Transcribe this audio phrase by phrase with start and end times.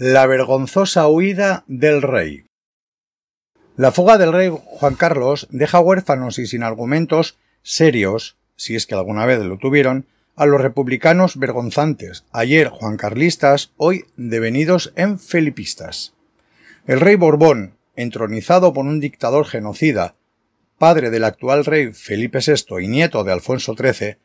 [0.00, 2.46] La vergonzosa huida del rey.
[3.76, 8.94] La fuga del rey Juan Carlos deja huérfanos y sin argumentos serios, si es que
[8.94, 10.06] alguna vez lo tuvieron,
[10.36, 16.14] a los republicanos vergonzantes, ayer juancarlistas, hoy devenidos en felipistas.
[16.86, 20.14] El rey Borbón, entronizado por un dictador genocida,
[20.78, 24.16] padre del actual rey Felipe VI y nieto de Alfonso XIII,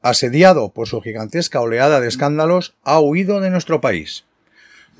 [0.00, 4.24] asediado por su gigantesca oleada de escándalos, ha huido de nuestro país.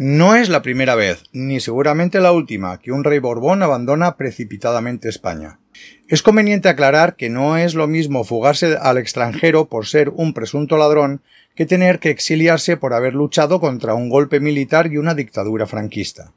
[0.00, 5.08] No es la primera vez, ni seguramente la última, que un rey Borbón abandona precipitadamente
[5.08, 5.58] España.
[6.06, 10.76] Es conveniente aclarar que no es lo mismo fugarse al extranjero por ser un presunto
[10.76, 11.20] ladrón
[11.56, 16.32] que tener que exiliarse por haber luchado contra un golpe militar y una dictadura franquista.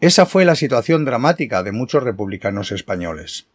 [0.00, 3.46] Esa fue la situación dramática de muchos republicanos españoles.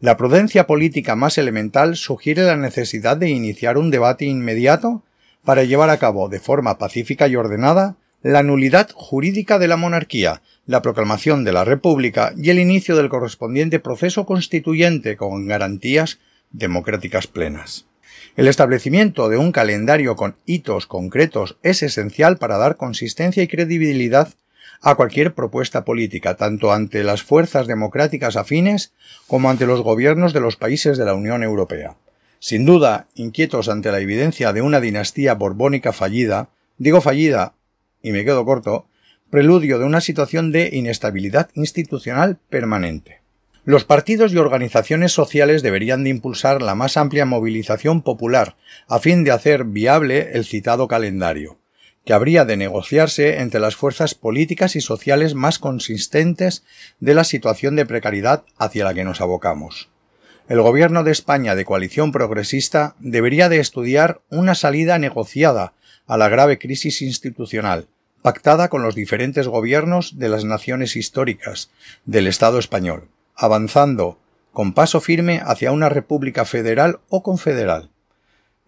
[0.00, 5.04] La prudencia política más elemental sugiere la necesidad de iniciar un debate inmediato
[5.44, 10.42] para llevar a cabo de forma pacífica y ordenada la nulidad jurídica de la monarquía,
[10.66, 16.18] la proclamación de la República y el inicio del correspondiente proceso constituyente con garantías
[16.52, 17.86] democráticas plenas.
[18.36, 24.28] El establecimiento de un calendario con hitos concretos es esencial para dar consistencia y credibilidad
[24.80, 28.92] a cualquier propuesta política, tanto ante las fuerzas democráticas afines
[29.26, 31.96] como ante los gobiernos de los países de la Unión Europea.
[32.38, 36.48] Sin duda, inquietos ante la evidencia de una dinastía borbónica fallida,
[36.78, 37.54] digo fallida
[38.02, 38.86] y me quedo corto,
[39.30, 43.22] preludio de una situación de inestabilidad institucional permanente.
[43.64, 48.56] Los partidos y organizaciones sociales deberían de impulsar la más amplia movilización popular
[48.88, 51.58] a fin de hacer viable el citado calendario,
[52.04, 56.64] que habría de negociarse entre las fuerzas políticas y sociales más consistentes
[56.98, 59.90] de la situación de precariedad hacia la que nos abocamos.
[60.48, 65.74] El gobierno de España de coalición progresista debería de estudiar una salida negociada
[66.06, 67.86] a la grave crisis institucional,
[68.22, 71.70] pactada con los diferentes gobiernos de las naciones históricas
[72.04, 74.18] del Estado español, avanzando
[74.52, 77.90] con paso firme hacia una república federal o confederal.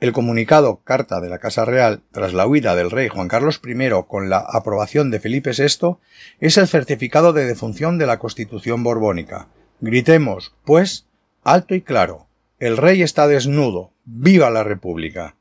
[0.00, 3.90] El comunicado Carta de la Casa Real tras la huida del rey Juan Carlos I
[4.08, 5.96] con la aprobación de Felipe VI
[6.40, 9.48] es el certificado de defunción de la Constitución borbónica.
[9.80, 11.06] Gritemos, pues,
[11.42, 12.26] alto y claro,
[12.58, 15.36] el rey está desnudo, viva la República.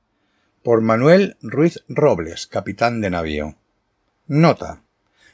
[0.62, 3.56] Por Manuel Ruiz Robles, capitán de navío.
[4.28, 4.84] Nota.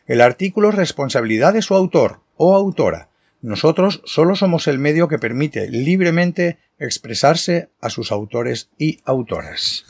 [0.08, 3.10] El artículo es responsabilidad de su autor o autora.
[3.42, 9.86] Nosotros solo somos el medio que permite libremente expresarse a sus autores y autoras.